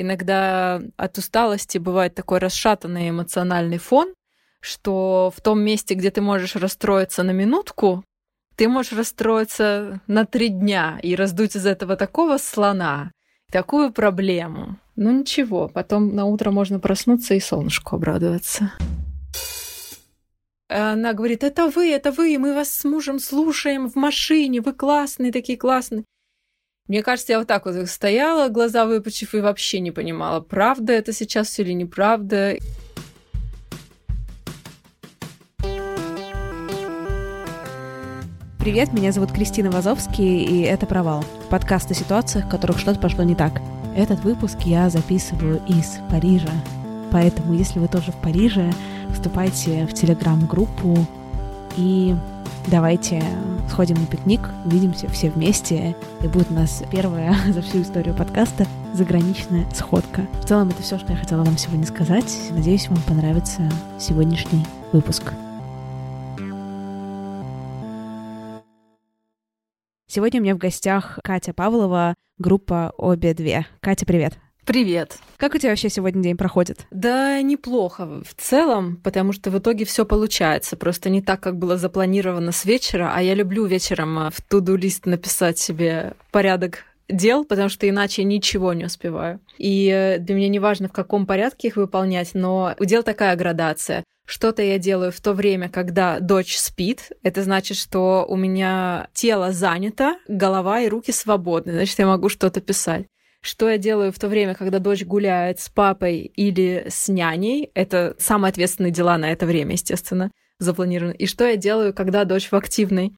[0.00, 4.14] Иногда от усталости бывает такой расшатанный эмоциональный фон,
[4.62, 8.02] что в том месте, где ты можешь расстроиться на минутку,
[8.56, 13.12] ты можешь расстроиться на три дня и раздуть из этого такого слона,
[13.52, 14.78] такую проблему.
[14.96, 18.72] Ну ничего, потом на утро можно проснуться и солнышку обрадоваться.
[20.70, 25.30] Она говорит, это вы, это вы, мы вас с мужем слушаем в машине, вы классные,
[25.30, 26.04] такие классные.
[26.90, 31.12] Мне кажется, я вот так вот стояла, глаза выпучив, и вообще не понимала, правда это
[31.12, 32.56] сейчас или неправда.
[38.58, 43.22] Привет, меня зовут Кристина Вазовский, и это «Провал»— подкаст о ситуациях, в которых что-то пошло
[43.22, 43.62] не так.
[43.96, 46.50] Этот выпуск я записываю из Парижа,
[47.12, 48.68] поэтому если вы тоже в Париже,
[49.14, 51.06] вступайте в телеграм-группу
[51.76, 52.14] и
[52.68, 53.22] давайте
[53.68, 58.66] сходим на пикник, увидимся все вместе, и будет у нас первая за всю историю подкаста
[58.94, 60.26] заграничная сходка.
[60.42, 62.36] В целом это все, что я хотела вам сегодня сказать.
[62.50, 65.32] Надеюсь, вам понравится сегодняшний выпуск.
[70.08, 73.66] Сегодня у меня в гостях Катя Павлова, группа «Обе две».
[73.80, 74.49] Катя, привет.
[74.64, 75.18] Привет.
[75.38, 76.86] Как у тебя вообще сегодня день проходит?
[76.90, 80.76] Да, неплохо в целом, потому что в итоге все получается.
[80.76, 85.06] Просто не так, как было запланировано с вечера, а я люблю вечером э, в туду-лист
[85.06, 89.40] написать себе порядок дел, потому что иначе ничего не успеваю.
[89.58, 93.34] И э, для меня не важно, в каком порядке их выполнять, но у дел такая
[93.36, 94.04] градация.
[94.26, 97.10] Что-то я делаю в то время, когда дочь спит.
[97.24, 101.72] Это значит, что у меня тело занято, голова и руки свободны.
[101.72, 103.06] Значит, я могу что-то писать.
[103.42, 107.70] Что я делаю в то время, когда дочь гуляет с папой или с няней?
[107.74, 111.14] Это самые ответственные дела на это время, естественно, запланированы.
[111.14, 113.12] И что я делаю, когда дочь в активной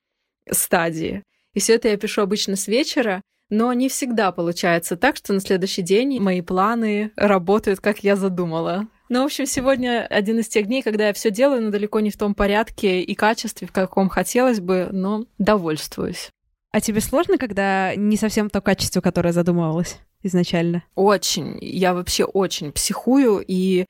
[0.51, 1.25] стадии?
[1.55, 5.41] И все это я пишу обычно с вечера, но не всегда получается так, что на
[5.41, 8.87] следующий день мои планы работают, как я задумала.
[9.09, 12.11] Ну, в общем, сегодня один из тех дней, когда я все делаю, но далеко не
[12.11, 16.31] в том порядке и качестве, в каком хотелось бы, но довольствуюсь.
[16.73, 20.83] А тебе сложно, когда не совсем то качество, которое задумывалось изначально?
[20.95, 21.59] Очень.
[21.61, 23.85] Я вообще очень психую, и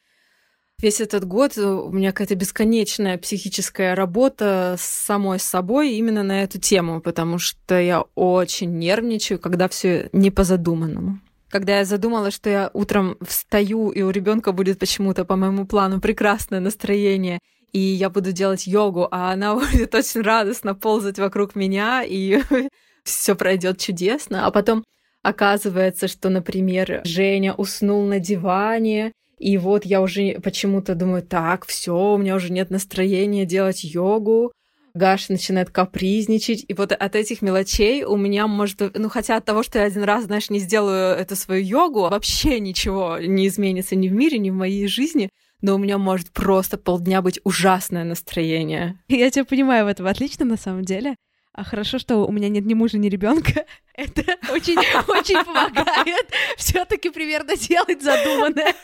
[0.81, 6.59] весь этот год у меня какая-то бесконечная психическая работа с самой собой именно на эту
[6.59, 11.21] тему, потому что я очень нервничаю, когда все не по задуманному
[11.53, 16.01] когда я задумала, что я утром встаю, и у ребенка будет почему-то по моему плану
[16.01, 17.41] прекрасное настроение,
[17.73, 22.41] и я буду делать йогу, а она будет очень радостно ползать вокруг меня, и
[23.05, 24.47] все пройдет чудесно.
[24.47, 24.85] А потом
[25.23, 31.95] оказывается, что, например, Женя уснул на диване, и вот я уже почему-то думаю, так, все,
[31.95, 34.53] у меня уже нет настроения делать йогу,
[34.95, 36.65] Гаша начинает капризничать.
[36.69, 38.97] И вот от этих мелочей у меня может...
[38.97, 42.61] Ну, хотя от того, что я один раз, знаешь, не сделаю эту свою йогу, вообще
[42.61, 45.31] ничего не изменится ни в мире, ни в моей жизни
[45.63, 48.99] но у меня может просто полдня быть ужасное настроение.
[49.09, 51.17] Я тебя понимаю в этом отлично, на самом деле.
[51.55, 53.65] А хорошо, что у меня нет ни мужа, ни ребенка.
[53.95, 54.23] Это
[54.53, 54.77] очень,
[55.09, 56.27] очень помогает
[56.57, 58.75] все-таки примерно делать задуманное.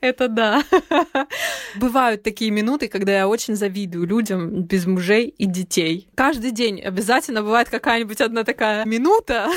[0.00, 0.62] Это да.
[1.74, 6.08] Бывают такие минуты, когда я очень завидую людям без мужей и детей.
[6.14, 9.48] Каждый день обязательно бывает какая-нибудь одна такая минута,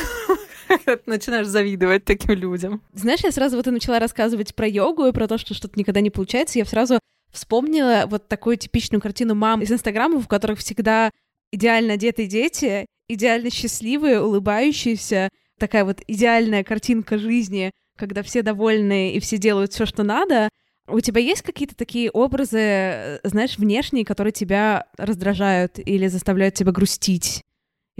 [1.06, 2.82] начинаешь завидовать таким людям.
[2.94, 6.02] Знаешь, я сразу вот и начала рассказывать про йогу и про то, что что-то никогда
[6.02, 6.60] не получается.
[6.60, 7.00] Я сразу
[7.32, 11.12] вспомнила вот такую типичную картину мам из Инстаграма, в которых всегда
[11.52, 19.20] идеально одетые дети, идеально счастливые, улыбающиеся, такая вот идеальная картинка жизни, когда все довольны и
[19.20, 20.50] все делают все, что надо.
[20.88, 26.72] У тебя есть какие-то такие образы, э, знаешь, внешние, которые тебя раздражают или заставляют тебя
[26.72, 27.44] грустить?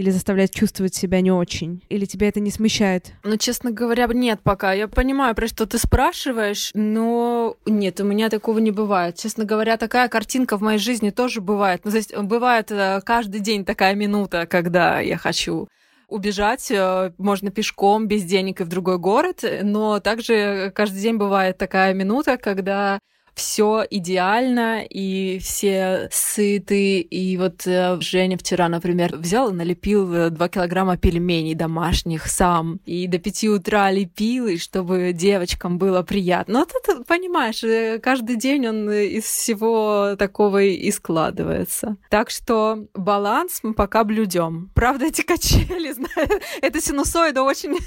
[0.00, 1.84] Или заставляют чувствовать себя не очень?
[1.90, 3.12] Или тебя это не смущает?
[3.22, 4.72] Ну, честно говоря, нет пока.
[4.72, 9.16] Я понимаю, про что ты спрашиваешь, но нет, у меня такого не бывает.
[9.16, 11.82] Честно говоря, такая картинка в моей жизни тоже бывает.
[11.84, 15.68] Ну, то есть бывает э, каждый день такая минута, когда я хочу
[16.08, 21.58] убежать э, можно пешком, без денег и в другой город, но также каждый день бывает
[21.58, 23.00] такая минута, когда
[23.40, 27.00] все идеально, и все сыты.
[27.00, 32.80] И вот э, Женя вчера, например, взял и налепил 2 килограмма пельменей домашних сам.
[32.84, 36.60] И до 5 утра лепил, и чтобы девочкам было приятно.
[36.60, 41.96] Ну, ты понимаешь, э, каждый день он из всего такого и складывается.
[42.10, 44.70] Так что баланс мы пока блюдем.
[44.74, 46.28] Правда, эти качели, знаю,
[46.60, 47.78] эта синусоида очень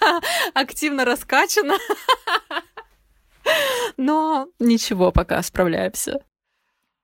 [0.54, 1.76] активно раскачана.
[3.96, 6.20] Но ничего, пока справляемся.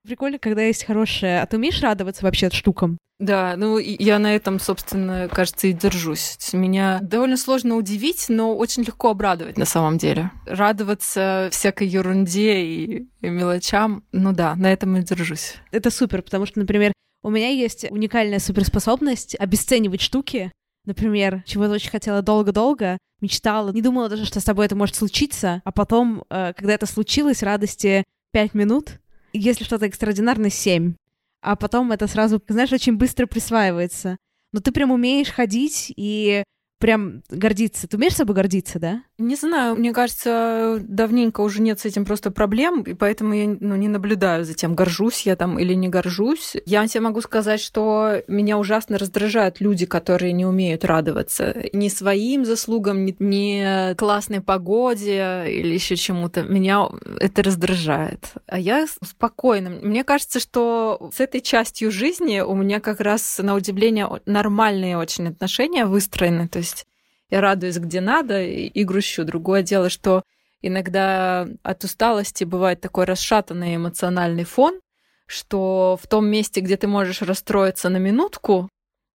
[0.04, 1.40] Прикольно, когда есть хорошее.
[1.40, 2.98] А ты умеешь радоваться вообще штукам?
[3.18, 6.36] Да, ну я на этом, собственно, кажется, и держусь.
[6.52, 10.32] Меня довольно сложно удивить, но очень легко обрадовать на самом деле.
[10.44, 15.54] Радоваться всякой ерунде и, и мелочам, ну да, на этом и держусь.
[15.70, 16.92] Это супер, потому что, например,
[17.22, 20.50] у меня есть уникальная суперспособность обесценивать штуки,
[20.84, 25.62] Например, чего-то очень хотела долго-долго, мечтала, не думала даже, что с тобой это может случиться,
[25.64, 29.00] а потом, э, когда это случилось, радости 5 минут,
[29.32, 30.94] если что-то экстраординарное, 7.
[31.40, 34.16] А потом это сразу, знаешь, очень быстро присваивается.
[34.52, 36.44] Но ты прям умеешь ходить и
[36.78, 37.86] прям гордиться.
[37.86, 39.04] Ты умеешь собой гордиться, да?
[39.22, 43.76] Не знаю, мне кажется, давненько уже нет с этим просто проблем, и поэтому я ну,
[43.76, 46.56] не наблюдаю за тем, горжусь я там или не горжусь.
[46.66, 52.44] Я тебе могу сказать, что меня ужасно раздражают люди, которые не умеют радоваться ни своим
[52.44, 56.42] заслугам, ни, ни классной погоде или еще чему-то.
[56.42, 56.88] Меня
[57.20, 58.32] это раздражает.
[58.48, 59.70] А я спокойна.
[59.70, 65.28] Мне кажется, что с этой частью жизни у меня как раз на удивление нормальные очень
[65.28, 66.48] отношения выстроены.
[66.48, 66.86] То есть
[67.32, 69.24] я радуюсь где надо и, и грущу.
[69.24, 70.22] Другое дело, что
[70.60, 74.78] иногда от усталости бывает такой расшатанный эмоциональный фон,
[75.26, 78.68] что в том месте, где ты можешь расстроиться на минутку,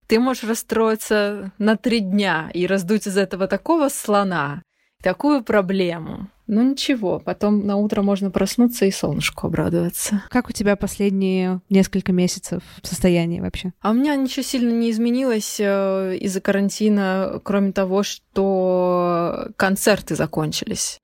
[0.08, 4.64] ты можешь расстроиться на три дня и раздуть из этого такого слона,
[5.04, 6.28] такую проблему.
[6.48, 10.24] Ну ничего, потом на утро можно проснуться и солнышку обрадоваться.
[10.30, 13.74] Как у тебя последние несколько месяцев состояние вообще?
[13.82, 21.02] А у меня ничего сильно не изменилось э, из-за карантина, кроме того, что концерты закончились.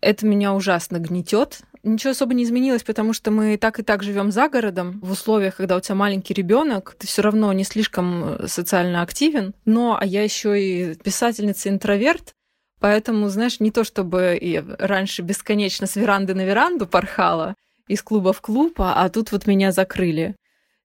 [0.00, 1.60] Это меня ужасно гнетет.
[1.82, 5.00] Ничего особо не изменилось, потому что мы так и так живем за городом.
[5.02, 9.54] В условиях, когда у тебя маленький ребенок, ты все равно не слишком э, социально активен.
[9.64, 12.34] Но а я еще и писательница-интроверт,
[12.80, 17.54] Поэтому, знаешь, не то чтобы я раньше бесконечно с веранды на веранду порхала,
[17.88, 20.36] из клуба в клуб, а, а тут вот меня закрыли.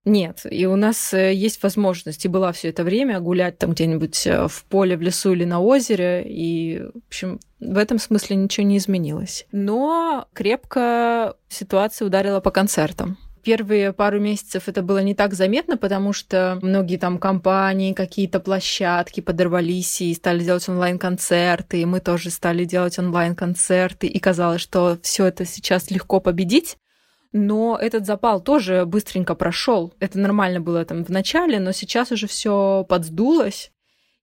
[0.06, 4.28] Нет, и у нас э, есть возможность, и была все это время гулять там где-нибудь
[4.28, 8.66] э, в поле, в лесу или на озере, и, в общем, в этом смысле ничего
[8.66, 9.46] не изменилось.
[9.54, 13.18] Но крепко ситуация ударила по концертам.
[13.44, 19.20] Первые пару месяцев это было не так заметно, потому что многие там компании, какие-то площадки
[19.20, 25.26] подорвались и стали делать онлайн-концерты, и мы тоже стали делать онлайн-концерты, и казалось, что все
[25.26, 26.78] это сейчас легко победить.
[27.34, 29.94] Но этот запал тоже быстренько прошел.
[30.00, 33.72] Это нормально было там в начале, но сейчас уже все подсдулось.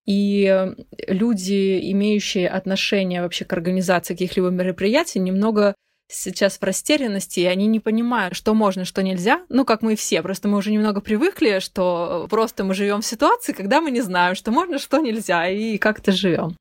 [0.06, 0.72] И
[1.08, 5.74] люди, имеющие отношение вообще к организации каких-либо мероприятий, немного
[6.10, 9.42] сейчас в растерянности, и они не понимают, что можно, что нельзя.
[9.48, 13.52] Ну, как мы все, просто мы уже немного привыкли, что просто мы живем в ситуации,
[13.52, 16.56] когда мы не знаем, что можно, что нельзя, и как-то живем.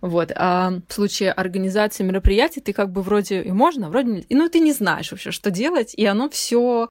[0.00, 0.32] Вот.
[0.34, 4.26] А в случае организации мероприятий ты как бы вроде и можно, вроде не...
[4.30, 6.88] Ну, ты не знаешь вообще, что делать, и оно все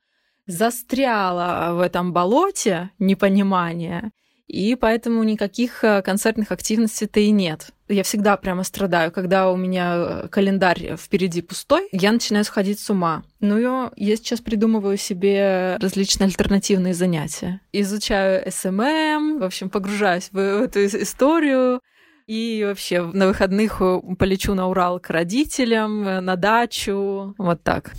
[0.47, 4.11] застряло в этом болоте непонимания
[4.47, 7.69] и поэтому никаких э, концертных активностей-то и нет.
[7.87, 12.89] Я всегда прямо страдаю, когда у меня э, календарь впереди пустой, я начинаю сходить с
[12.89, 13.23] ума.
[13.39, 17.61] Ну, я сейчас придумываю себе различные альтернативные занятия.
[17.71, 21.81] Изучаю СММ, эм эм, в общем, погружаюсь в эту историю,
[22.27, 27.93] и вообще на выходных э, полечу на Урал к родителям, на дачу, вот так.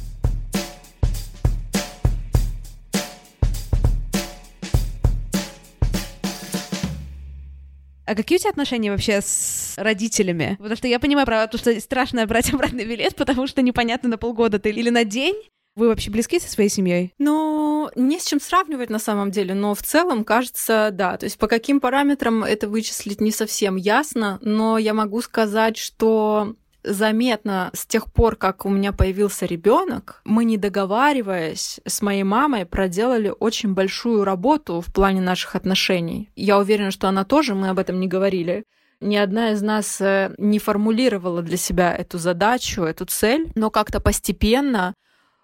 [8.06, 10.54] А какие у тебя отношения вообще с родителями?
[10.58, 14.16] Потому что я понимаю про то, что страшно брать обратный билет, потому что непонятно на
[14.16, 15.34] полгода ты или на день.
[15.74, 17.12] Вы вообще близки со своей семьей?
[17.18, 21.18] Ну, не с чем сравнивать на самом деле, но в целом кажется, да.
[21.18, 26.54] То есть по каким параметрам это вычислить не совсем ясно, но я могу сказать, что
[26.86, 32.64] заметно с тех пор, как у меня появился ребенок, мы, не договариваясь с моей мамой,
[32.64, 36.30] проделали очень большую работу в плане наших отношений.
[36.36, 38.64] Я уверена, что она тоже, мы об этом не говорили.
[39.00, 44.00] Ни одна из нас э, не формулировала для себя эту задачу, эту цель, но как-то
[44.00, 44.94] постепенно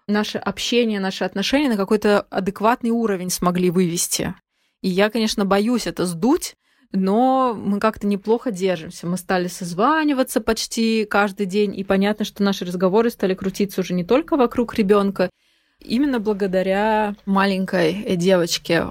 [0.07, 4.33] наше общение, наши отношения на какой-то адекватный уровень смогли вывести.
[4.81, 6.55] И я, конечно, боюсь это сдуть,
[6.93, 9.07] но мы как-то неплохо держимся.
[9.07, 14.03] Мы стали созваниваться почти каждый день, и понятно, что наши разговоры стали крутиться уже не
[14.03, 15.29] только вокруг ребенка.
[15.79, 18.85] Именно благодаря маленькой девочке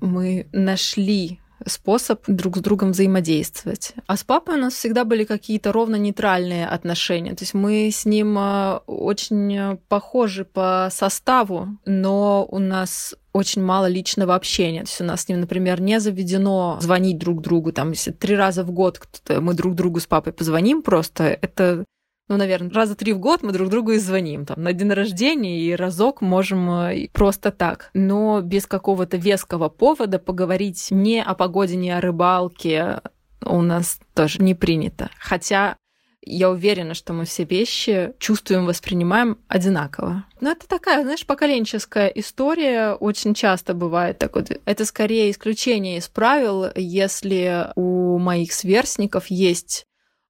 [0.00, 3.92] мы нашли способ друг с другом взаимодействовать.
[4.06, 7.34] А с папой у нас всегда были какие-то ровно нейтральные отношения.
[7.34, 13.86] То есть мы с ним э, очень похожи по составу, но у нас очень мало
[13.86, 14.82] личного общения.
[14.82, 17.72] То есть у нас с ним, например, не заведено звонить друг другу.
[17.72, 21.84] Там, если три раза в год мы друг другу с папой позвоним просто, это
[22.30, 24.46] ну, наверное, раза три в год мы друг другу и звоним.
[24.46, 27.90] Там, на день рождения и разок можем э, просто так.
[27.92, 33.00] Но без какого-то веского повода поговорить не о погоде, не о рыбалке
[33.44, 35.10] у нас тоже не принято.
[35.18, 35.76] Хотя
[36.22, 40.24] я уверена, что мы все вещи чувствуем, воспринимаем одинаково.
[40.40, 42.92] Но это такая, знаешь, поколенческая история.
[42.92, 44.50] Очень часто бывает так вот.
[44.64, 49.86] Это скорее исключение из правил, если у моих сверстников есть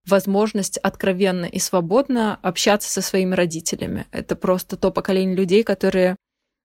[0.07, 4.07] возможность откровенно и свободно общаться со своими родителями.
[4.13, 6.17] Это просто то поколение людей, которые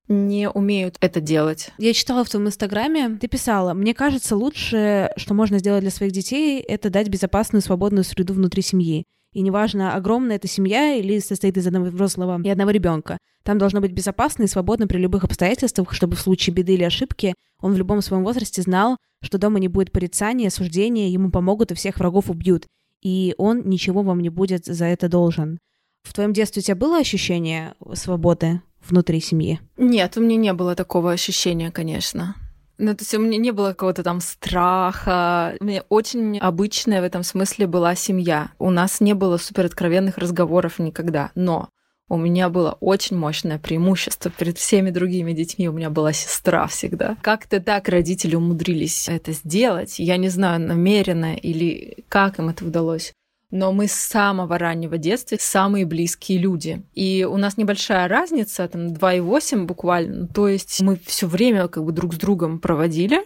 [0.07, 1.71] не умеют это делать.
[1.77, 6.11] Я читала в твоем инстаграме, ты писала, мне кажется, лучше, что можно сделать для своих
[6.11, 9.05] детей, это дать безопасную, свободную среду внутри семьи.
[9.35, 13.19] И неважно, огромная это семья или состоит из одного взрослого и одного ребенка.
[13.43, 17.35] Там должно быть безопасно и свободно при любых обстоятельствах, чтобы в случае беды или ошибки
[17.61, 21.75] он в любом своем возрасте знал, что дома не будет порицания, осуждения, ему помогут и
[21.75, 22.65] всех врагов убьют
[23.05, 25.59] и он ничего вам не будет за это должен.
[26.01, 29.59] В твоем детстве у тебя было ощущение свободы внутри семьи?
[29.77, 32.35] Нет, у меня не было такого ощущения, конечно.
[32.77, 35.55] Ну, то есть у меня не было какого-то там страха.
[35.59, 38.51] У меня очень обычная в этом смысле была семья.
[38.59, 41.31] У нас не было супер откровенных разговоров никогда.
[41.35, 41.69] Но
[42.07, 45.67] у меня было очень мощное преимущество перед всеми другими детьми.
[45.67, 47.17] У меня была сестра всегда.
[47.21, 49.97] Как-то так родители умудрились это сделать.
[49.97, 53.13] Я не знаю, намеренно или как им это удалось.
[53.55, 56.83] Но мы с самого раннего детства самые близкие люди.
[56.93, 60.27] И у нас небольшая разница, там 2,8 буквально.
[60.27, 63.19] То есть мы все время как бы друг с другом проводили.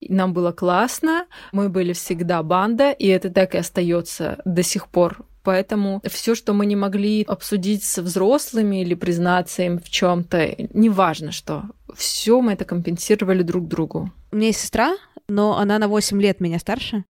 [0.00, 5.26] Нам было классно, мы были всегда банда, и это так и остается до сих пор
[5.42, 11.30] Поэтому все, что мы не могли обсудить с взрослыми или признаться им в чем-то, неважно
[11.30, 14.12] что, все мы это компенсировали друг другу.
[14.32, 14.96] У меня есть сестра,
[15.28, 17.04] но она на 8 лет меня старше,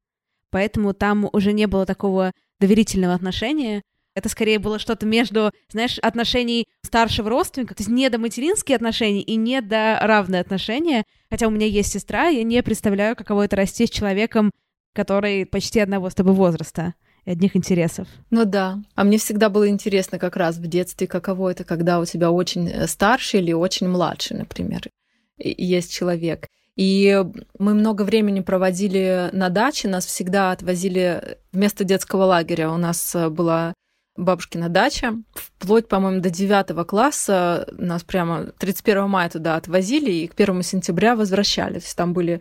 [0.51, 3.83] поэтому там уже не было такого доверительного отношения.
[4.15, 9.23] Это скорее было что-то между, знаешь, отношений старшего родственника, то есть не до материнские отношения
[9.23, 11.05] и не до равные отношения.
[11.31, 14.53] Хотя у меня есть сестра, я не представляю, каково это расти с человеком,
[14.95, 16.95] который почти одного с тобой возраста
[17.27, 18.09] и одних интересов.
[18.31, 18.79] Ну да.
[18.95, 22.69] А мне всегда было интересно как раз в детстве, каково это, когда у тебя очень
[22.69, 24.89] э, старший или очень младший, например,
[25.37, 26.49] есть человек.
[26.77, 27.25] И
[27.59, 32.71] мы много времени проводили на даче, нас всегда отвозили вместо детского лагеря.
[32.71, 33.73] У нас э, была
[34.17, 35.15] бабушкина дача.
[35.35, 41.17] Вплоть, по-моему, до девятого класса нас прямо 31 мая туда отвозили и к 1 сентября
[41.17, 41.95] возвращались.
[41.95, 42.41] Там были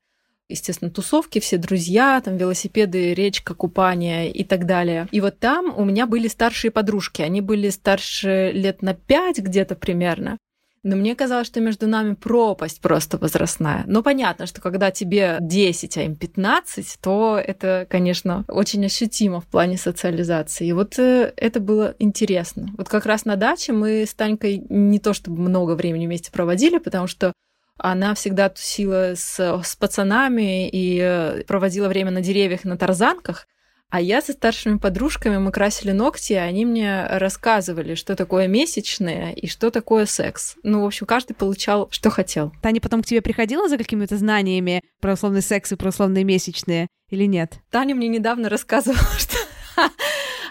[0.49, 5.07] естественно, тусовки, все друзья, там велосипеды, речка, купание и так далее.
[5.11, 7.21] И вот там у меня были старшие подружки.
[7.21, 10.37] Они были старше лет на пять где-то примерно.
[10.85, 13.83] Но мне казалось, что между нами пропасть просто возрастная.
[13.87, 19.47] Но понятно, что когда тебе 10, а им 15, то это, конечно, очень ощутимо в
[19.47, 20.67] плане социализации.
[20.67, 22.67] И вот э, это было интересно.
[22.77, 26.77] Вот как раз на даче мы с Танькой не то чтобы много времени вместе проводили,
[26.77, 27.33] потому что
[27.79, 33.47] она всегда тусила с, с пацанами и э, проводила время на деревьях, на тарзанках.
[33.89, 39.33] А я со старшими подружками, мы красили ногти, и они мне рассказывали, что такое месячные
[39.33, 40.55] и что такое секс.
[40.63, 42.51] Ну, в общем, каждый получал, что хотел.
[42.61, 46.87] Таня потом к тебе приходила за какими-то знаниями про условный секс и про условные месячные
[47.09, 47.59] или нет?
[47.69, 49.37] Таня мне недавно рассказывала, что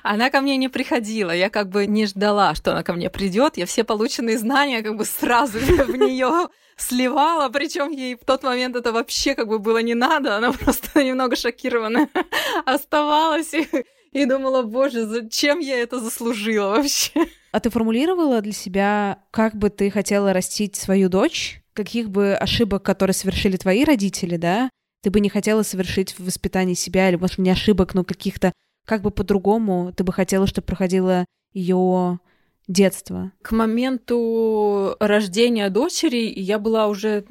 [0.04, 3.56] Она ко мне не приходила, я как бы не ждала, что она ко мне придет.
[3.56, 8.76] Я все полученные знания как бы сразу в нее сливала, причем ей в тот момент
[8.76, 12.10] это вообще как бы было не надо, она просто немного шокирована
[12.66, 13.66] оставалась и,
[14.12, 17.12] и думала, боже, зачем я это заслужила вообще?
[17.52, 21.62] А ты формулировала для себя, как бы ты хотела растить свою дочь?
[21.72, 24.68] Каких бы ошибок, которые совершили твои родители, да,
[25.02, 28.52] ты бы не хотела совершить в воспитании себя, или, может, не ошибок, но каких-то,
[28.84, 32.20] как бы по-другому ты бы хотела, чтобы проходило ее
[32.68, 33.32] детство?
[33.42, 37.24] К моменту рождения дочери я была уже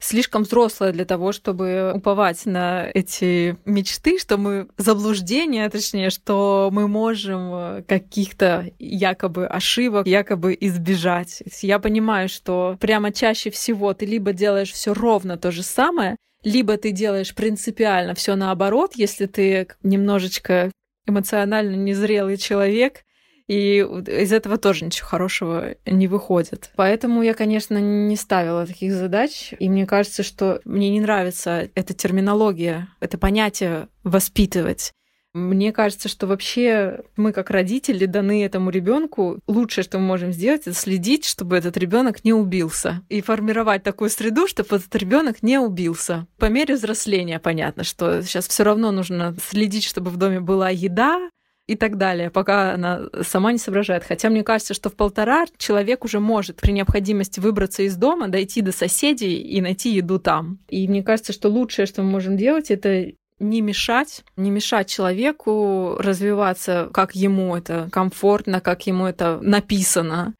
[0.00, 6.86] слишком взрослая для того, чтобы уповать на эти мечты, что мы заблуждения, точнее, что мы
[6.86, 11.42] можем каких-то якобы ошибок якобы избежать.
[11.62, 16.76] Я понимаю, что прямо чаще всего ты либо делаешь все ровно то же самое, либо
[16.76, 20.70] ты делаешь принципиально все наоборот, если ты немножечко
[21.08, 23.04] эмоционально незрелый человек,
[23.48, 26.70] и из этого тоже ничего хорошего не выходит.
[26.76, 29.54] Поэтому я, конечно, не ставила таких задач.
[29.58, 34.92] И мне кажется, что мне не нравится эта терминология, это понятие воспитывать.
[35.38, 39.38] Мне кажется, что вообще мы как родители даны этому ребенку.
[39.46, 43.02] Лучшее, что мы можем сделать, это следить, чтобы этот ребенок не убился.
[43.08, 46.26] И формировать такую среду, чтобы этот ребенок не убился.
[46.38, 51.30] По мере взросления понятно, что сейчас все равно нужно следить, чтобы в доме была еда,
[51.68, 54.02] и так далее, пока она сама не соображает.
[54.02, 58.62] Хотя мне кажется, что в полтора человек уже может при необходимости выбраться из дома, дойти
[58.62, 60.58] до соседей и найти еду там.
[60.70, 65.96] И мне кажется, что лучшее, что мы можем делать, это не мешать, не мешать человеку
[65.98, 70.34] развиваться, как ему это комфортно, как ему это написано.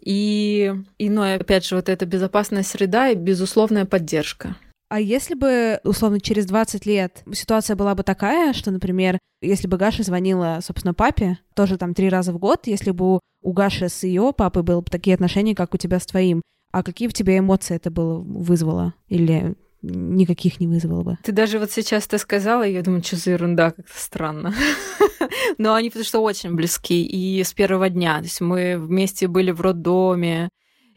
[0.00, 4.56] И, и ну, опять же, вот эта безопасная среда и безусловная поддержка.
[4.88, 9.76] А если бы, условно, через 20 лет ситуация была бы такая, что, например, если бы
[9.76, 14.04] Гаша звонила, собственно, папе, тоже там три раза в год, если бы у Гаши с
[14.04, 17.38] ее папой было бы такие отношения, как у тебя с твоим, а какие в тебе
[17.38, 18.94] эмоции это было вызвало?
[19.08, 21.18] Или никаких не вызвало бы.
[21.22, 24.54] Ты даже вот сейчас это сказала, и я думаю, что за ерунда, как-то странно.
[25.58, 28.18] Но они потому что очень близки, и с первого дня.
[28.18, 30.50] То есть мы вместе были в роддоме,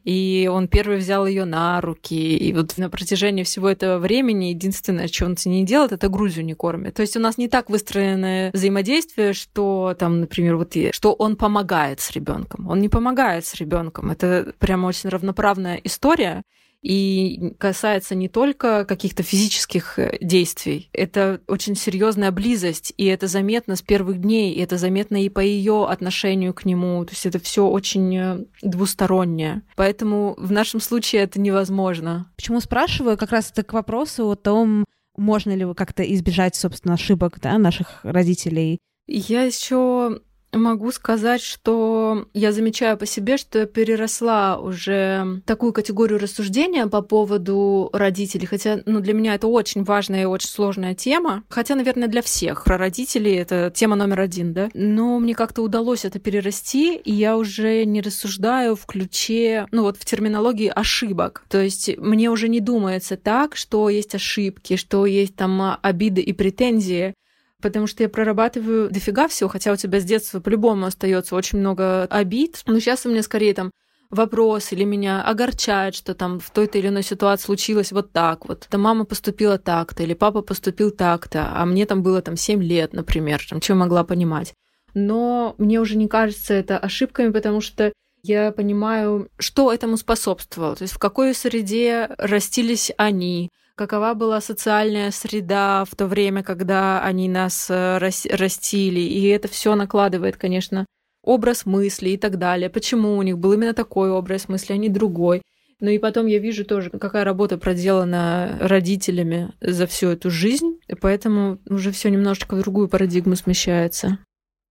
[0.03, 2.37] и он первый взял ее на руки.
[2.37, 6.53] И вот на протяжении всего этого времени единственное, что он не делает, это грузью не
[6.53, 6.95] кормит.
[6.95, 11.99] То есть у нас не так выстроенное взаимодействие, что там, например, вот что он помогает
[11.99, 12.67] с ребенком.
[12.67, 14.11] Он не помогает с ребенком.
[14.11, 16.43] Это прямо очень равноправная история
[16.81, 20.89] и касается не только каких-то физических э, действий.
[20.93, 25.39] Это очень серьезная близость, и это заметно с первых дней, и это заметно и по
[25.39, 27.03] ее отношению к нему.
[27.05, 29.63] То есть это все очень э, двустороннее.
[29.75, 32.31] Поэтому в нашем случае это невозможно.
[32.35, 33.17] Почему спрашиваю?
[33.17, 34.85] Как раз это к вопросу о том,
[35.17, 38.79] можно ли как-то избежать, собственно, ошибок да, наших родителей.
[39.07, 46.19] Я еще Могу сказать, что я замечаю по себе, что я переросла уже такую категорию
[46.19, 51.43] рассуждения по поводу родителей, хотя ну, для меня это очень важная и очень сложная тема,
[51.49, 52.63] хотя, наверное, для всех.
[52.63, 54.69] Про родителей это тема номер один, да?
[54.73, 59.97] Но мне как-то удалось это перерасти, и я уже не рассуждаю в ключе, ну вот
[59.97, 61.43] в терминологии ошибок.
[61.47, 66.33] То есть мне уже не думается так, что есть ошибки, что есть там обиды и
[66.33, 67.13] претензии,
[67.61, 72.03] потому что я прорабатываю дофига всего, хотя у тебя с детства по-любому остается очень много
[72.05, 72.61] обид.
[72.65, 73.71] Но сейчас у меня скорее там
[74.09, 78.67] вопрос или меня огорчает, что там в той-то или иной ситуации случилось вот так вот.
[78.69, 82.93] Там мама поступила так-то, или папа поступил так-то, а мне там было там 7 лет,
[82.93, 84.53] например, там, что могла понимать.
[84.93, 87.93] Но мне уже не кажется это ошибками, потому что
[88.23, 95.09] я понимаю, что этому способствовало, то есть в какой среде растились они, какова была социальная
[95.09, 98.99] среда в то время, когда они нас э, растили.
[98.99, 100.85] И это все накладывает, конечно,
[101.23, 102.69] образ мысли и так далее.
[102.69, 105.41] Почему у них был именно такой образ мысли, а не другой.
[105.79, 110.95] Ну и потом я вижу тоже, какая работа проделана родителями за всю эту жизнь, и
[110.95, 114.17] поэтому уже все немножечко в другую парадигму смещается.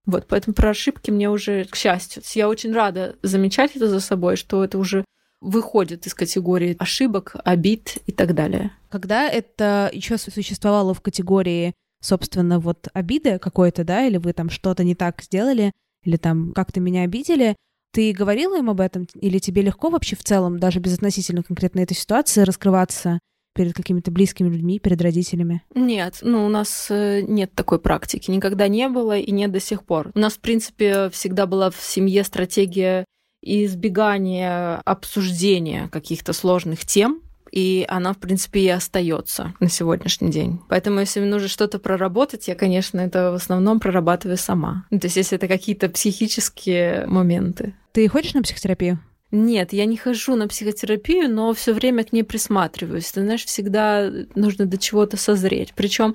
[0.05, 4.37] Вот, поэтому про ошибки мне уже, к счастью, я очень рада замечать это за собой,
[4.37, 5.03] что это уже
[5.40, 8.72] выходит из категории ошибок, обид и так далее.
[8.88, 14.85] Когда это еще существовало в категории, собственно, вот обиды какой-то, да, или вы там что-то
[14.85, 15.72] не так сделали,
[16.05, 17.57] или там как-то меня обидели,
[17.92, 21.81] ты говорила им об этом, или тебе легко вообще в целом, даже без относительно конкретно
[21.81, 23.18] этой ситуации, раскрываться
[23.55, 25.62] перед какими-то близкими людьми, перед родителями?
[25.74, 29.85] Нет, ну у нас э, нет такой практики, никогда не было и нет до сих
[29.85, 30.12] пор.
[30.14, 33.05] У нас, в принципе, всегда была в семье стратегия
[33.42, 40.61] избегание обсуждения каких-то сложных тем, и она, в принципе, и остается на сегодняшний день.
[40.68, 44.87] Поэтому, если мне нужно что-то проработать, я, конечно, это в основном прорабатываю сама.
[44.90, 47.74] Ну, то есть, если это какие-то психические моменты.
[47.92, 49.01] Ты ходишь на психотерапию?
[49.31, 53.12] Нет, я не хожу на психотерапию, но все время к ней присматриваюсь.
[53.12, 55.74] Ты знаешь, всегда нужно до чего-то созреть.
[55.77, 56.14] Причем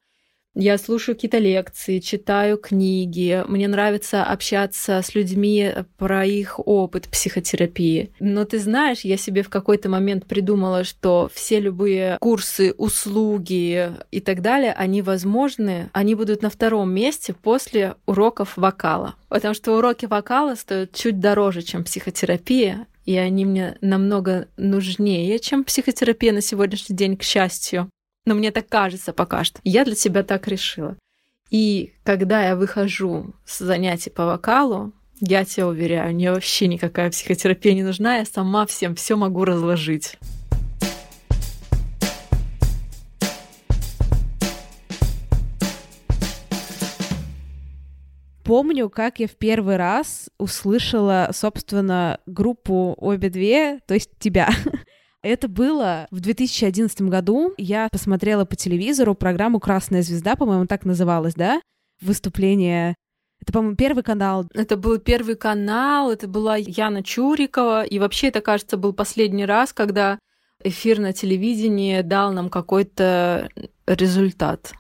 [0.55, 3.43] я слушаю какие-то лекции, читаю книги.
[3.47, 8.11] Мне нравится общаться с людьми про их опыт психотерапии.
[8.19, 14.19] Но ты знаешь, я себе в какой-то момент придумала, что все любые курсы, услуги и
[14.19, 19.15] так далее, они возможны, они будут на втором месте после уроков вокала.
[19.29, 25.63] Потому что уроки вокала стоят чуть дороже, чем психотерапия, и они мне намного нужнее, чем
[25.63, 27.89] психотерапия на сегодняшний день, к счастью.
[28.25, 29.59] Но мне так кажется пока что.
[29.63, 30.97] Я для себя так решила.
[31.49, 37.73] И когда я выхожу с занятий по вокалу, я тебя уверяю, мне вообще никакая психотерапия
[37.73, 40.17] не нужна, я сама всем все могу разложить.
[48.43, 54.49] Помню, как я в первый раз услышала, собственно, группу обе две, то есть тебя.
[55.23, 57.53] Это было в 2011 году.
[57.57, 61.62] Я посмотрела по телевизору программу «Красная звезда», по-моему, так называлась, да?
[62.01, 62.95] Выступление
[63.43, 64.45] это, по-моему, первый канал.
[64.53, 67.83] Это был первый канал, это была Яна Чурикова.
[67.83, 70.17] И вообще, это, кажется, был последний раз, когда
[70.63, 73.49] эфир на телевидении дал нам какой-то
[73.86, 74.71] результат.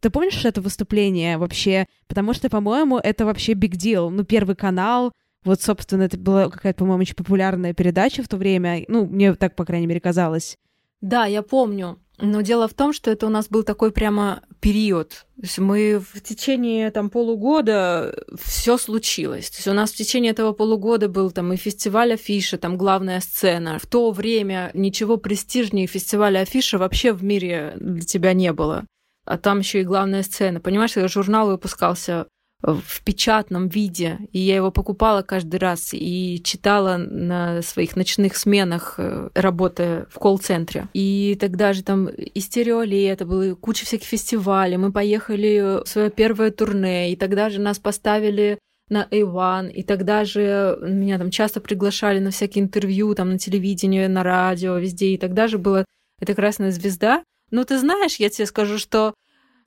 [0.00, 1.86] Ты помнишь это выступление вообще?
[2.08, 4.10] Потому что, по-моему, это вообще big deal.
[4.10, 5.12] Ну, первый канал,
[5.44, 8.84] вот, собственно, это была какая-то, по-моему, очень популярная передача в то время.
[8.88, 10.56] Ну, мне так, по крайней мере, казалось.
[11.00, 11.98] Да, я помню.
[12.20, 15.26] Но дело в том, что это у нас был такой прямо период.
[15.36, 19.50] То есть мы в течение там полугода все случилось.
[19.50, 23.20] То есть у нас в течение этого полугода был там и фестиваль Афиша, там главная
[23.20, 23.78] сцена.
[23.78, 28.84] В то время ничего престижнее фестиваля Афиша вообще в мире для тебя не было.
[29.24, 30.58] А там еще и главная сцена.
[30.58, 32.26] Понимаешь, журнал выпускался
[32.62, 38.94] в печатном виде, и я его покупала каждый раз и читала на своих ночных сменах,
[38.98, 40.88] э, работая в колл-центре.
[40.92, 46.10] И тогда же там и стереолет, это было куча всяких фестивалей, мы поехали в свое
[46.10, 51.60] первое турне, и тогда же нас поставили на A1, и тогда же меня там часто
[51.60, 55.84] приглашали на всякие интервью, там на телевидении, на радио, везде, и тогда же была
[56.20, 57.22] эта красная звезда.
[57.50, 59.14] Но ты знаешь, я тебе скажу, что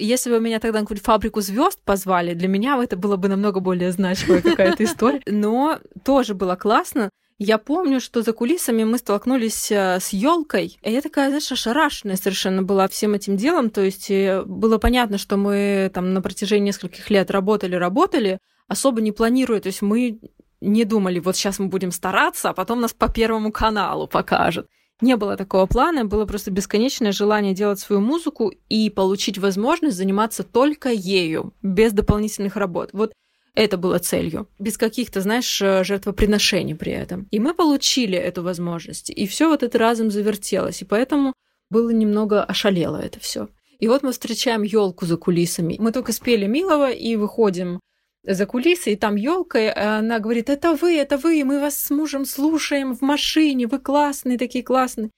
[0.04, 3.60] если бы меня тогда на какую-нибудь фабрику звезд позвали, для меня это было бы намного
[3.60, 5.22] более значимая какая-то история.
[5.28, 7.10] Но тоже было классно.
[7.44, 12.16] Я помню, что за кулисами мы столкнулись э, с елкой, и я такая, знаешь, ошарашенная
[12.16, 13.72] совершенно была всем этим делом.
[13.72, 18.38] То есть э, было понятно, что мы там на протяжении нескольких лет работали, работали,
[18.68, 19.60] особо не планируя.
[19.60, 20.20] То есть мы
[20.62, 24.68] не думали, вот сейчас мы будем стараться, а потом нас по Первому каналу покажут.
[25.02, 30.44] Не было такого плана, было просто бесконечное желание делать свою музыку и получить возможность заниматься
[30.44, 32.92] только ею, без дополнительных работ.
[32.94, 33.12] Вот
[33.56, 37.28] это было целью, без каких-то, знаешь, э, жертвоприношений при этом.
[37.32, 41.34] И мы получили эту возможность, и все вот это разом завертелось, и поэтому
[41.70, 43.50] было немного ошалело это все.
[43.80, 45.78] И вот мы встречаем елку за кулисами.
[45.80, 47.80] Мы только спели Милого и выходим
[48.24, 52.26] за кулисы, и там елка, она говорит, это вы, это вы, мы вас с мужем
[52.26, 55.10] слушаем в машине, вы классные, такие классные.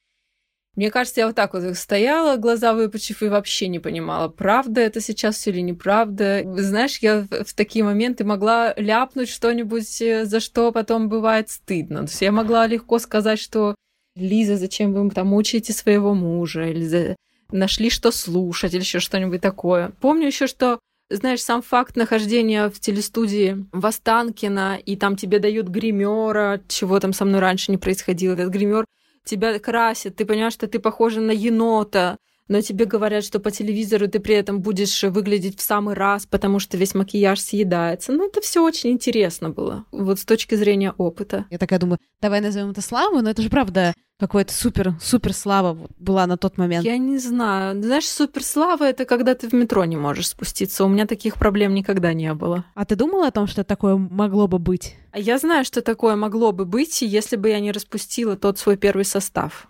[0.76, 5.02] Мне кажется, я вот так вот стояла, глаза выпучив, и вообще не понимала, правда это
[5.02, 6.44] сейчас все или неправда.
[6.58, 12.00] Знаешь, я в такие моменты могла ляпнуть что-нибудь, э, за что потом бывает стыдно.
[12.00, 13.76] То есть я могла легко сказать, что
[14.16, 17.16] Лиза, зачем вы там мучаете своего мужа, или
[17.52, 19.92] нашли что слушать, или еще что-нибудь такое.
[20.02, 20.80] Помню еще, что
[21.16, 27.14] знаешь, сам факт нахождения в телестудии в Останкино, и там тебе дают гримера, чего там
[27.14, 28.34] со мной раньше не происходило.
[28.34, 28.86] Этот гример
[29.26, 34.08] тебя красит, ты понимаешь, что ты похожа на енота, но тебе говорят, что по телевизору
[34.08, 38.12] ты при этом будешь выглядеть в самый раз, потому что весь макияж съедается.
[38.12, 41.46] Ну, это все очень интересно было, вот с точки зрения опыта.
[41.50, 45.78] Я такая думаю, давай назовем это славу, но это же правда какой-то супер, супер слава
[45.98, 46.86] была на тот момент.
[46.86, 47.82] Я не знаю.
[47.82, 50.86] Знаешь, супер слава это когда ты в метро не можешь спуститься.
[50.86, 52.64] У меня таких проблем никогда не было.
[52.74, 54.96] А ты думала о том, что такое могло бы быть?
[55.14, 59.04] Я знаю, что такое могло бы быть, если бы я не распустила тот свой первый
[59.04, 59.68] состав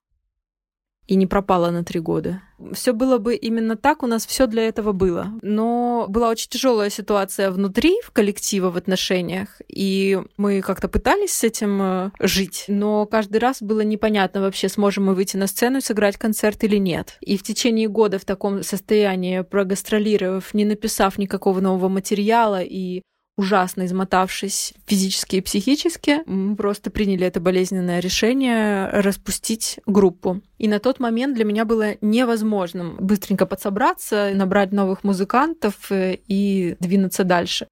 [1.08, 2.42] и не пропала на три года.
[2.72, 5.34] Все было бы именно так, у нас все для этого было.
[5.42, 11.44] Но была очень тяжелая ситуация внутри, в коллективе, в отношениях, и мы как-то пытались с
[11.44, 15.82] этим э, жить, но каждый раз было непонятно вообще, сможем мы выйти на сцену и
[15.82, 17.18] сыграть концерт или нет.
[17.20, 23.02] И в течение года в таком состоянии, прогастролировав, не написав никакого нового материала и
[23.36, 30.42] ужасно измотавшись физически и психически, мы просто приняли это болезненное решение распустить группу.
[30.58, 36.76] И на тот момент для меня было невозможным быстренько подсобраться, набрать новых музыкантов э, и
[36.80, 37.68] двинуться дальше.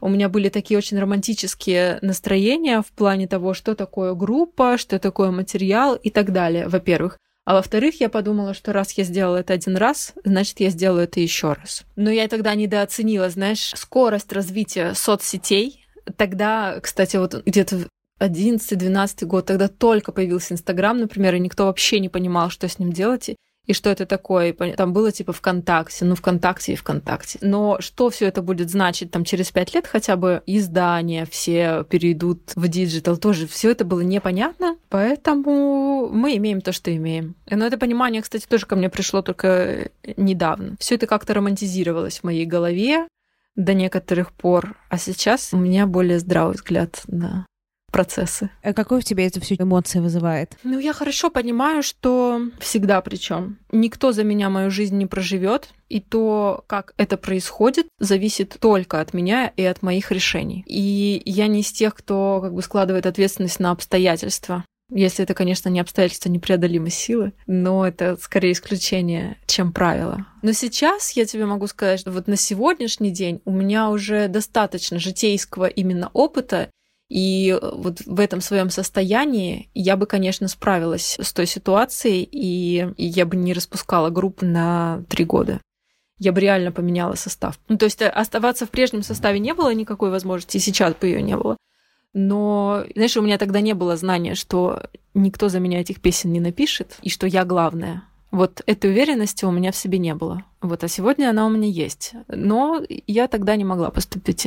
[0.00, 5.30] У меня были такие очень романтические настроения в плане того, что такое группа, что такое
[5.30, 7.18] материал и так далее, во-первых.
[7.44, 11.20] А во-вторых, я подумала, что раз я сделала это один раз, значит, я сделаю это
[11.20, 11.84] еще раз.
[11.96, 15.84] Но я тогда недооценила, знаешь, скорость развития соцсетей.
[16.16, 17.88] Тогда, кстати, вот где-то
[18.20, 22.92] 11-12 год, тогда только появился Инстаграм, например, и никто вообще не понимал, что с ним
[22.92, 23.30] делать
[23.66, 24.52] и что это такое.
[24.52, 27.38] Там было типа ВКонтакте, ну ВКонтакте и ВКонтакте.
[27.42, 32.52] Но что все это будет значить там через пять лет хотя бы издания все перейдут
[32.56, 37.36] в digital, тоже все это было непонятно, поэтому мы имеем то, что имеем.
[37.48, 40.76] Но это понимание, кстати, тоже ко мне пришло только недавно.
[40.80, 43.06] Все это как-то романтизировалось в моей голове
[43.54, 47.46] до некоторых пор, а сейчас у меня более здравый взгляд на
[47.92, 48.50] процессы.
[48.62, 50.56] А какой в тебе это все эмоции вызывает?
[50.64, 56.00] Ну, я хорошо понимаю, что всегда причем никто за меня мою жизнь не проживет, и
[56.00, 60.64] то, как это происходит, зависит только от меня и от моих решений.
[60.66, 64.64] И я не из тех, кто как бы складывает ответственность на обстоятельства.
[64.94, 70.26] Если это, конечно, не обстоятельства непреодолимой силы, но это скорее исключение, чем правило.
[70.42, 74.98] Но сейчас я тебе могу сказать, что вот на сегодняшний день у меня уже достаточно
[74.98, 76.68] житейского именно опыта,
[77.12, 82.88] и э, вот в этом своем состоянии я бы, конечно, справилась с той ситуацией, и
[82.96, 85.60] я бы не распускала группу на три года.
[86.18, 87.60] Я бы реально поменяла состав.
[87.68, 91.06] Ну, то есть э, оставаться в прежнем составе не было никакой возможности, и сейчас бы
[91.06, 91.58] ее не было.
[92.14, 96.40] Но, знаешь, у меня тогда не было знания, что никто за меня этих песен не
[96.40, 98.04] напишет, и что я главная.
[98.30, 100.44] Вот этой уверенности у меня в себе не было.
[100.62, 102.14] Вот, а сегодня она у меня есть.
[102.28, 104.46] Но я тогда не могла поступить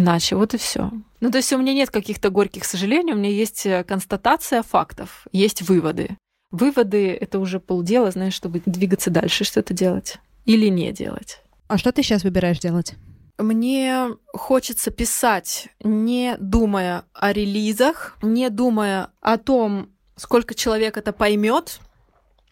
[0.00, 0.36] иначе.
[0.36, 0.90] Вот и все.
[1.20, 5.26] Ну, то есть у меня нет каких-то горьких сожалений, у меня есть э, констатация фактов,
[5.32, 6.16] есть выводы.
[6.50, 11.42] Выводы— это уже полдела, знаешь, чтобы двигаться дальше, что-то делать или не делать.
[11.68, 12.94] А что ты сейчас выбираешь делать?
[13.38, 21.80] Мне хочется писать, не думая о релизах, не думая о том, сколько человек это поймет,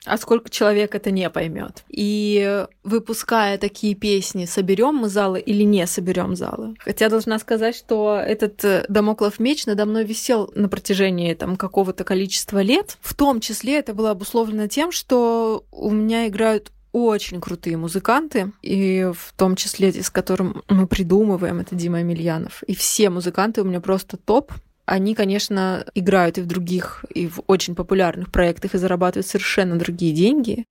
[0.05, 1.85] а сколько человек это не поймет.
[1.89, 6.75] И выпуская такие песни, соберем мы залы или не соберем залы.
[6.79, 12.05] Хотя должна сказать, что этот э, домоклов меч надо мной висел на протяжении там какого-то
[12.05, 12.97] количества лет.
[13.01, 19.11] В том числе это было обусловлено тем, что у меня играют очень крутые музыканты, и
[19.15, 22.63] в том числе, с которым мы придумываем, это Дима Емельянов.
[22.65, 24.53] И все музыканты у меня просто топ.
[24.91, 30.15] Они, конечно, играют и в других, и в очень популярных проектах и зарабатывают совершенно другие
[30.15, 30.65] деньги.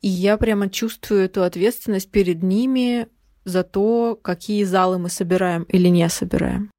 [0.00, 3.08] И я прямо чувствую эту ответственность перед ними
[3.44, 6.70] за то, какие залы мы собираем или не собираем.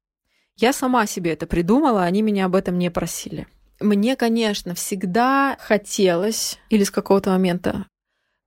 [0.56, 3.46] Я сама себе это придумала, они меня об этом не просили.
[3.80, 7.84] Мне, конечно, всегда хотелось или с какого-то момента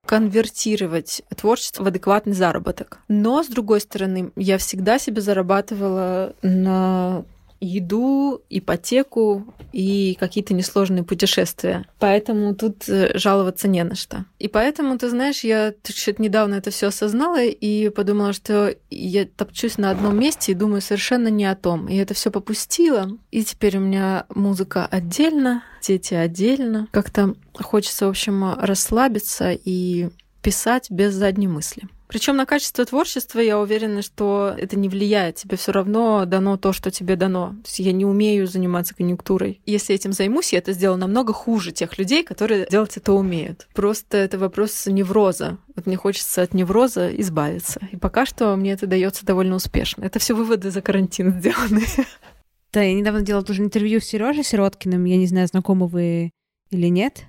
[0.08, 3.02] конвертировать творчество в адекватный заработок.
[3.08, 7.24] Но, с другой стороны, я всегда себе зарабатывала на
[7.62, 11.86] еду, ипотеку и какие-то несложные путешествия.
[12.00, 14.26] Поэтому тут э, жаловаться не на что.
[14.40, 19.78] И поэтому, ты знаешь, я что-то недавно это все осознала и подумала, что я топчусь
[19.78, 21.88] на одном месте и думаю совершенно не о том.
[21.88, 23.10] И это все попустила.
[23.30, 26.88] И теперь у меня музыка отдельно, дети отдельно.
[26.92, 30.10] Как-то хочется, в общем, расслабиться и
[30.42, 31.84] писать без задней мысли.
[32.12, 35.38] Причем на качество творчества я уверена, что это не влияет.
[35.38, 37.52] Тебе все равно дано то, что тебе дано.
[37.64, 39.62] То есть я не умею заниматься конъюнктурой.
[39.66, 43.70] Если этим займусь, я это сделаю намного хуже тех людей, которые делать это умеют.
[43.74, 45.58] Просто это вопрос невроза.
[45.74, 47.80] Вот мне хочется от невроза избавиться.
[47.94, 50.04] И пока что мне это дается довольно успешно.
[50.04, 51.84] Это все выводы за карантин сделаны.
[52.74, 55.06] Да, я недавно делала тоже интервью с Сережей Сироткиным.
[55.06, 56.32] Я не знаю, знакомы вы
[56.72, 57.24] или нет.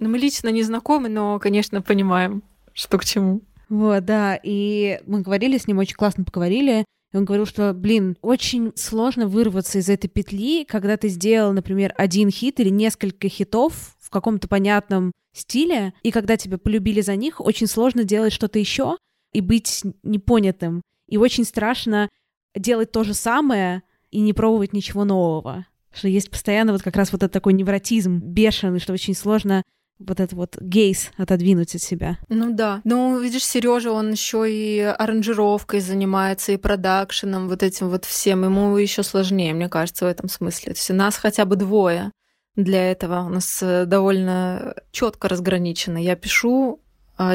[0.00, 2.42] Ну, мы лично не знакомы, но, конечно, понимаем,
[2.72, 3.40] что к чему.
[3.68, 8.16] Вот, да, и мы говорили с ним, очень классно поговорили, и он говорил, что, блин,
[8.22, 13.96] очень сложно вырваться из этой петли, когда ты сделал, например, один хит или несколько хитов
[14.00, 18.96] в каком-то понятном стиле, и когда тебя полюбили за них, очень сложно делать что-то еще
[19.32, 20.82] и быть непонятым.
[21.08, 22.08] И очень страшно
[22.54, 25.66] делать то же самое и не пробовать ничего нового.
[25.92, 29.62] Что есть постоянно вот как раз вот этот такой невротизм бешеный, что очень сложно
[29.98, 32.18] вот этот вот гейс отодвинуть от себя.
[32.28, 32.80] Ну да.
[32.84, 38.44] Ну, видишь, Сережа, он еще и аранжировкой занимается, и продакшеном, вот этим вот всем.
[38.44, 40.72] Ему еще сложнее, мне кажется, в этом смысле.
[40.72, 42.10] То есть у нас хотя бы двое
[42.56, 43.20] для этого.
[43.20, 45.98] У нас э, довольно четко разграничено.
[45.98, 46.80] Я пишу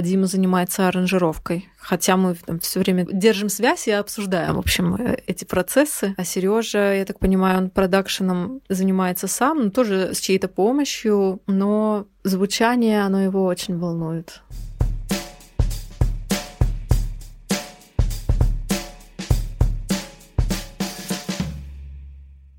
[0.01, 1.69] Дима занимается аранжировкой.
[1.77, 6.13] Хотя мы все время держим связь и обсуждаем, в общем, э, эти процессы.
[6.17, 12.07] А Сережа, я так понимаю, он продакшеном занимается сам, ну, тоже с чьей-то помощью, но
[12.23, 14.41] звучание, оно его очень волнует.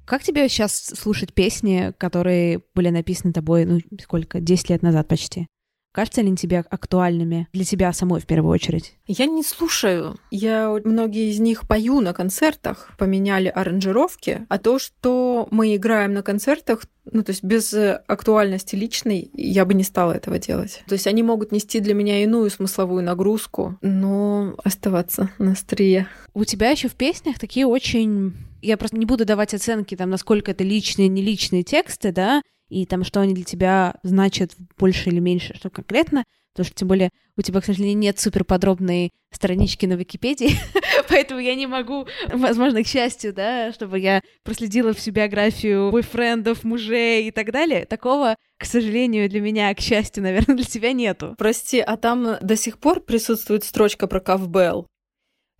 [0.06, 5.46] Как тебе сейчас слушать песни, которые были написаны тобой, ну, сколько, 10 лет назад почти?
[5.92, 8.94] Кажется ли они тебе актуальными для тебя самой в первую очередь?
[9.06, 10.16] Я не слушаю.
[10.30, 16.22] Я многие из них пою на концертах, поменяли аранжировки, а то, что мы играем на
[16.22, 20.82] концертах, ну, то есть без актуальности личной, я бы не стала этого делать.
[20.86, 26.06] То есть они могут нести для меня иную смысловую нагрузку, но оставаться на острие.
[26.34, 28.34] У тебя еще в песнях такие очень...
[28.62, 32.86] Я просто не буду давать оценки, там, насколько это личные, не личные тексты, да, и
[32.86, 37.10] там, что они для тебя значат больше или меньше, что конкретно, потому что, тем более,
[37.36, 40.52] у тебя, к сожалению, нет супер подробной странички на Википедии,
[41.08, 47.28] поэтому я не могу, возможно, к счастью, да, чтобы я проследила всю биографию бойфрендов, мужей
[47.28, 47.84] и так далее.
[47.86, 51.34] Такого, к сожалению, для меня, к счастью, наверное, для тебя нету.
[51.38, 54.86] Прости, а там до сих пор присутствует строчка про Кавбелл?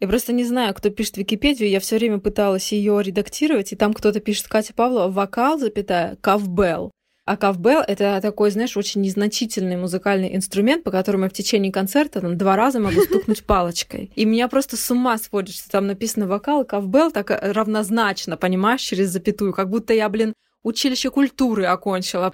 [0.01, 1.69] Я просто не знаю, кто пишет Википедию.
[1.69, 6.91] Я все время пыталась ее редактировать, и там кто-то пишет Катя Павлова вокал, запятая, Кавбелл.
[7.31, 12.21] А кавбелл— это такой, знаешь, очень незначительный музыкальный инструмент, по которому я в течение концерта
[12.21, 14.11] там, два раза могу стукнуть палочкой.
[14.17, 19.11] И меня просто с ума сводит, что там написано вокал, кавбелл так равнозначно, понимаешь, через
[19.11, 22.33] запятую, как будто я, блин, училище культуры окончила,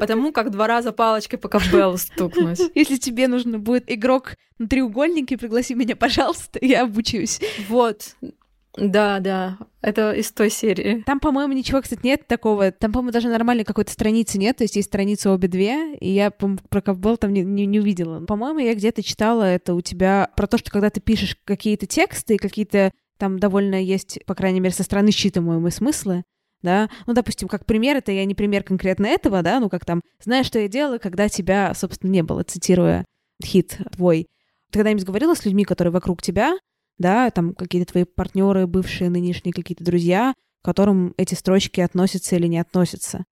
[0.00, 2.58] потому как два раза палочкой по кавбеллу стукнуть.
[2.74, 7.40] Если тебе нужно будет игрок на треугольнике, пригласи меня, пожалуйста, я обучусь.
[7.68, 8.16] Вот,
[8.76, 11.02] да, да, это из той серии.
[11.06, 12.72] Там, по-моему, ничего, кстати, нет такого.
[12.72, 14.56] Там, по-моему, даже нормальной какой-то страницы нет.
[14.56, 18.24] То есть есть страницы обе две, и я про ковбол там не, не, не увидела.
[18.24, 22.36] По-моему, я где-то читала это у тебя про то, что когда ты пишешь какие-то тексты,
[22.36, 26.24] какие-то там довольно есть, по крайней мере, со стороны считываемые смыслы,
[26.62, 30.00] да, ну, допустим, как пример, это я не пример конкретно этого, да, ну, как там,
[30.22, 33.04] знаешь, что я делала, когда тебя, собственно, не было, цитируя
[33.44, 34.26] хит твой.
[34.70, 36.56] Ты когда-нибудь говорила с людьми, которые вокруг тебя,
[36.98, 42.46] да, там какие-то твои партнеры, бывшие, нынешние какие-то друзья, к которым эти строчки относятся или
[42.46, 43.24] не относятся.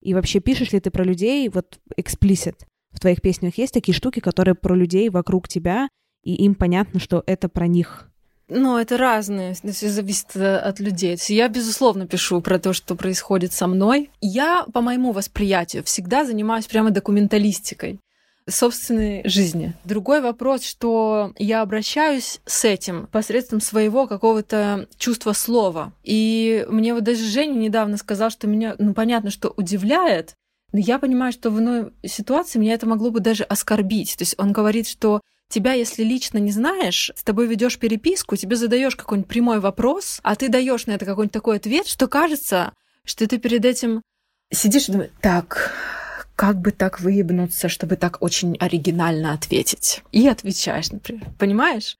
[0.00, 2.56] И вообще пишешь ли ты про людей, вот explicit,
[2.90, 5.88] в твоих песнях есть такие штуки, которые про людей вокруг тебя,
[6.24, 8.10] и им понятно, что это про них.
[8.48, 11.16] Ну, это разные, все зависит э, от людей.
[11.28, 14.10] Я, безусловно, пишу про то, что происходит со мной.
[14.20, 18.00] Я, по моему восприятию, всегда занимаюсь прямо документалистикой
[18.50, 19.74] собственной жизни.
[19.84, 25.92] Другой вопрос, что я обращаюсь с этим посредством своего какого-то чувства слова.
[26.02, 30.34] И мне вот даже Женя недавно сказал, что меня, ну, понятно, что удивляет,
[30.72, 34.16] но я понимаю, что в иной ситуации меня это могло бы даже оскорбить.
[34.16, 38.56] То есть он говорит, что тебя, если лично не знаешь, с тобой ведешь переписку, тебе
[38.56, 42.72] задаешь какой-нибудь прямой вопрос, а ты даешь на это какой-нибудь такой ответ, что кажется,
[43.04, 44.02] что ты перед этим
[44.52, 45.72] сидишь и думаешь, так,
[46.40, 50.02] как бы так выебнуться, чтобы так очень оригинально ответить.
[50.10, 51.26] И отвечаешь, например.
[51.38, 51.98] Понимаешь?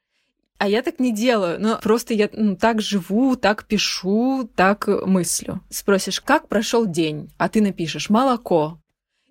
[0.56, 5.60] А я так не делаю, но просто я ну, так живу, так пишу, так мыслю.
[5.68, 8.78] Спросишь, как прошел день, а ты напишешь молоко.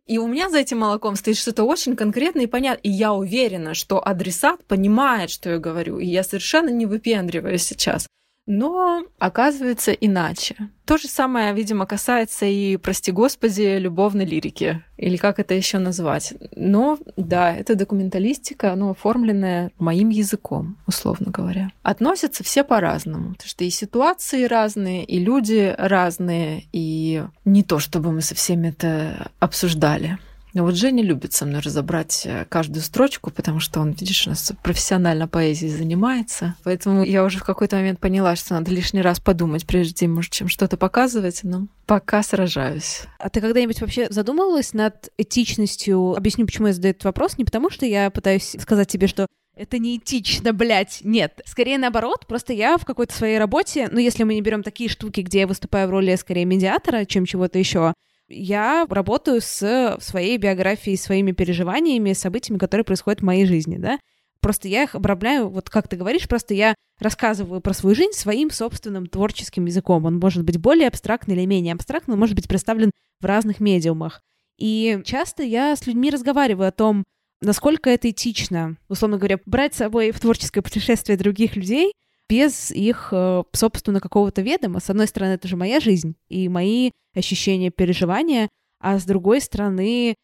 [0.05, 2.83] И у меня за этим молоком стоит что-то очень конкретное и понятное.
[2.83, 5.97] И я уверена, что адресат понимает, что я говорю.
[5.97, 8.05] И я совершенно не выпендриваюсь сейчас
[8.49, 10.55] но оказывается иначе.
[10.85, 16.33] То же самое, видимо, касается и, прости господи, любовной лирики, или как это еще назвать.
[16.55, 21.69] Но да, это документалистика, но оформленная моим языком, условно говоря.
[21.83, 28.11] Относятся все по-разному, потому что и ситуации разные, и люди разные, и не то, чтобы
[28.11, 30.17] мы со всеми это обсуждали.
[30.53, 34.31] Но вот Женя любит со мной разобрать э, каждую строчку, потому что он, видишь, у
[34.31, 36.55] нас профессионально поэзией занимается.
[36.63, 40.47] Поэтому я уже в какой-то момент поняла, что надо лишний раз подумать, прежде может, чем
[40.47, 43.01] что-то показывать, но пока сражаюсь.
[43.19, 46.15] А ты когда-нибудь вообще задумывалась над этичностью?
[46.15, 47.37] Объясню, почему я задаю этот вопрос.
[47.37, 49.27] Не потому, что я пытаюсь сказать тебе, что
[49.59, 51.41] это не этично, блядь, нет.
[51.45, 55.19] Скорее наоборот, просто я в какой-то своей работе, ну, если мы не берем такие штуки,
[55.19, 57.93] где я выступаю в роли скорее медиатора, чем чего-то еще,
[58.29, 63.99] я работаю с своей биографией, своими переживаниями, событиями, которые происходят в моей жизни, да.
[64.41, 68.51] Просто я их обрамляю, вот как ты говоришь, просто я рассказываю про свою жизнь своим
[68.51, 70.05] собственным творческим языком.
[70.05, 74.21] Он может быть более абстрактный или менее абстрактный, он может быть представлен в разных медиумах.
[74.57, 77.03] И часто я с людьми разговариваю о том,
[77.41, 81.91] насколько это этично, условно говоря, брать с собой в творческое путешествие других людей—
[82.29, 84.79] без их, э, собственно, какого-то ведома.
[84.79, 88.47] С одной стороны, это же моя жизнь и мои ощущения, переживания,
[88.79, 90.15] а с другой стороны,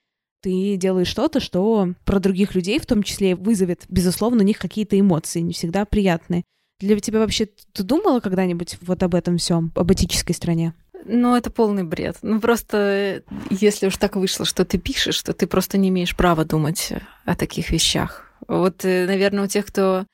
[0.41, 4.97] ты делаешь что-то, что про других людей в том числе вызовет, безусловно, у них какие-то
[4.99, 6.43] эмоции, не всегда приятные.
[6.79, 10.73] Для тебя вообще ты думала когда-нибудь вот об этом всем, об этической стране?
[11.05, 12.17] Ну, это полный бред.
[12.21, 16.45] Ну, просто если уж так вышло, что ты пишешь, то ты просто не имеешь права
[16.45, 16.93] думать
[17.25, 18.31] о таких вещах.
[18.47, 20.05] Вот, э, наверное, у тех, кто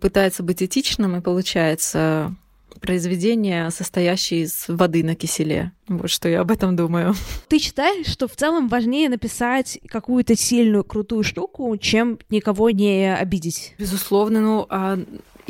[0.00, 2.34] пытается быть этичным, и получается
[2.80, 5.72] произведение, состоящее из воды на киселе.
[5.88, 7.14] Вот что я об этом думаю.
[7.48, 13.74] Ты считаешь, что в целом важнее написать какую-то сильную, крутую штуку, чем никого не обидеть?
[13.78, 14.98] Безусловно, ну а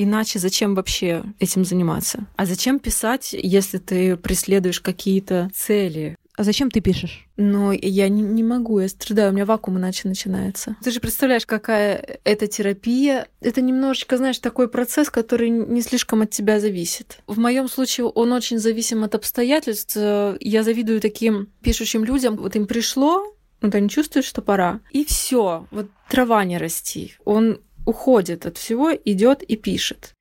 [0.03, 2.25] Иначе зачем вообще этим заниматься?
[2.37, 6.17] А зачем писать, если ты преследуешь какие-то цели?
[6.37, 7.27] А зачем ты пишешь?
[7.37, 10.77] Ну, я не, не могу, я страдаю, у меня вакуум иначе начинается.
[10.83, 13.27] Ты же представляешь, какая это терапия.
[13.41, 17.19] Это немножечко, знаешь, такой процесс, который не слишком от тебя зависит.
[17.27, 19.97] В моем случае он очень зависим от обстоятельств.
[19.97, 22.37] Я завидую таким пишущим людям.
[22.37, 24.81] Вот им пришло, вот они чувствуют, что пора.
[24.91, 27.15] И все, вот трава не расти.
[27.25, 30.15] Он уходит от всего, идет и пишет.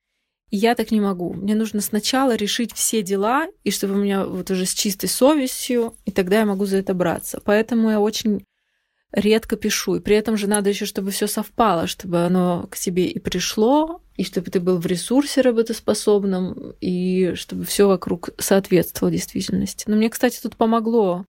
[0.50, 1.32] Я так не могу.
[1.32, 5.96] Мне нужно сначала решить все дела, и чтобы у меня вот уже с чистой совестью,
[6.04, 7.40] и тогда я могу за это браться.
[7.44, 8.44] Поэтому я очень
[9.12, 9.96] редко пишу.
[9.96, 14.02] И при этом же надо еще, чтобы все совпало, чтобы оно к тебе и пришло,
[14.16, 19.84] и чтобы ты был в ресурсе работоспособном, и чтобы все вокруг соответствовало действительности.
[19.86, 21.24] Но мне, кстати, тут помогло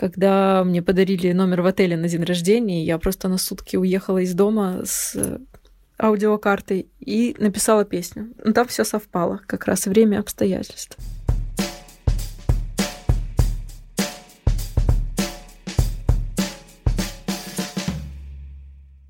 [0.00, 4.32] когда мне подарили номер в отеле на день рождения, я просто на сутки уехала из
[4.32, 5.14] дома с
[6.00, 8.32] аудиокартой и написала песню.
[8.44, 10.96] Но там все совпало, как раз время обстоятельств.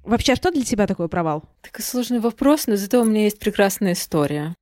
[0.02, 1.44] Вообще, что для тебя такой провал?
[1.62, 4.56] Такой сложный вопрос, но зато у меня есть прекрасная история.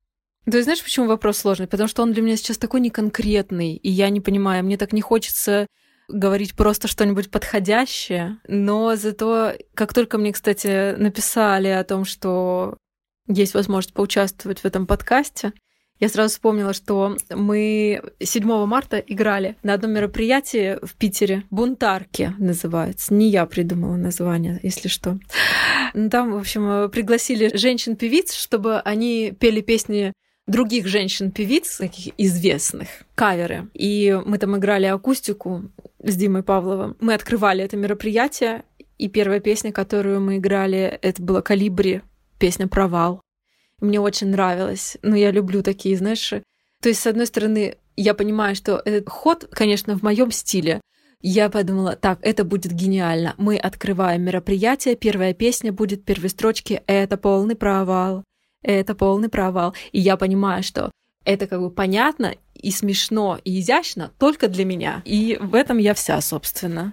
[0.44, 1.66] То есть знаешь, почему вопрос сложный?
[1.66, 5.00] Потому что он для меня сейчас такой неконкретный, и я не понимаю, мне так не
[5.00, 5.66] хочется
[6.08, 12.76] говорить просто что-нибудь подходящее, но зато, как только мне, кстати, написали о том, что
[13.26, 15.52] есть возможность поучаствовать в этом подкасте,
[16.00, 21.42] я сразу вспомнила, что мы 7 марта играли на одном мероприятии в Питере.
[21.50, 23.12] Бунтарки называется.
[23.12, 25.18] Не я придумала название, если что.
[25.94, 30.12] Ну, там, в общем, пригласили женщин-певиц, чтобы они пели песни
[30.46, 33.68] других женщин-певиц, таких известных, каверы.
[33.74, 35.70] И мы там играли акустику
[36.02, 36.96] с Димой Павловым.
[37.00, 38.64] Мы открывали это мероприятие,
[38.98, 42.02] и первая песня, которую мы играли, это была «Калибри»,
[42.38, 43.20] песня «Провал».
[43.80, 44.96] Мне очень нравилось.
[45.02, 46.32] Но я люблю такие, знаешь...
[46.80, 50.80] То есть, с одной стороны, я понимаю, что этот ход, конечно, в моем стиле.
[51.20, 53.34] Я подумала, так, это будет гениально.
[53.36, 58.24] Мы открываем мероприятие, первая песня будет первой строчки «Это полный провал»
[58.62, 59.74] это полный провал.
[59.92, 60.90] И я понимаю, что
[61.28, 65.02] это как бы понятно и смешно, и изящно только для меня.
[65.04, 66.92] И в этом я вся, собственно.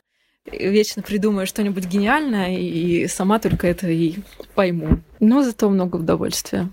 [0.51, 4.15] Вечно придумаю что-нибудь гениальное, и сама только это и
[4.53, 4.99] пойму.
[5.21, 6.69] Но зато много удовольствия.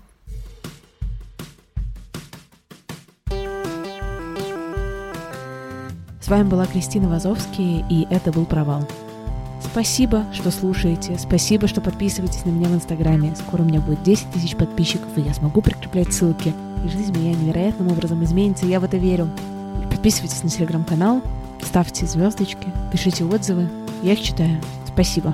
[6.21, 8.87] С вами была Кристина Вазовский, и это был «Провал».
[9.73, 11.17] Спасибо, что слушаете.
[11.17, 13.33] Спасибо, что подписываетесь на меня в Инстаграме.
[13.35, 16.53] Скоро у меня будет 10 тысяч подписчиков, и я смогу прикреплять ссылки.
[16.85, 19.31] И жизнь моя невероятным образом изменится, я в это верю.
[19.89, 21.23] Подписывайтесь на телеграм-канал,
[21.59, 23.67] ставьте звездочки, пишите отзывы.
[24.03, 24.61] Я их читаю.
[24.85, 25.33] Спасибо.